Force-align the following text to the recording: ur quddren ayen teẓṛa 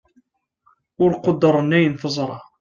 ur 1.03 1.11
quddren 1.23 1.69
ayen 1.77 1.95
teẓṛa 2.01 2.39